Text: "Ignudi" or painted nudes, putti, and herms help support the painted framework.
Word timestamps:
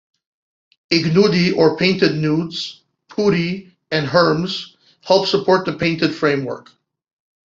"Ignudi" 0.89 1.55
or 1.55 1.77
painted 1.77 2.15
nudes, 2.15 2.81
putti, 3.07 3.71
and 3.91 4.07
herms 4.07 4.75
help 5.03 5.27
support 5.27 5.67
the 5.67 5.73
painted 5.73 6.15
framework. 6.15 6.71